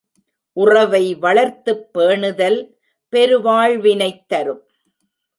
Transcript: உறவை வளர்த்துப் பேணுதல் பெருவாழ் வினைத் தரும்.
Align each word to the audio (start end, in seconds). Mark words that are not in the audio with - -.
உறவை 0.53 1.15
வளர்த்துப் 1.15 1.89
பேணுதல் 1.93 2.73
பெருவாழ் 3.13 3.77
வினைத் 3.77 4.27
தரும். 4.27 4.63